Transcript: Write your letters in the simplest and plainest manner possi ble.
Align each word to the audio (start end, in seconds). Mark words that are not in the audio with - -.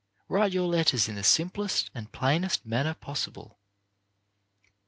Write 0.27 0.51
your 0.51 0.67
letters 0.67 1.07
in 1.07 1.13
the 1.13 1.21
simplest 1.23 1.91
and 1.93 2.11
plainest 2.11 2.65
manner 2.65 2.95
possi 2.95 3.31
ble. 3.31 3.59